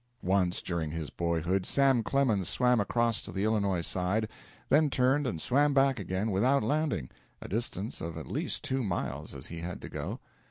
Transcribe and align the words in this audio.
Once, 0.23 0.63
during 0.63 0.89
his 0.89 1.11
boyhood, 1.11 1.63
Sam 1.63 2.01
Clemens 2.01 2.49
swam 2.49 2.79
across 2.79 3.21
to 3.21 3.31
the 3.31 3.43
Illinois 3.43 3.81
side, 3.85 4.29
then 4.67 4.89
turned 4.89 5.27
and 5.27 5.39
swam 5.39 5.75
back 5.75 5.99
again 5.99 6.31
without 6.31 6.63
landing, 6.63 7.11
a 7.39 7.47
distance 7.47 8.01
of 8.01 8.17
at 8.17 8.25
least 8.25 8.63
two 8.63 8.81
miles 8.81 9.35
as 9.35 9.45
he 9.45 9.59
had 9.59 9.79
to 9.83 9.89
go. 9.89 10.19